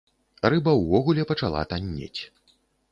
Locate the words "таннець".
1.75-2.21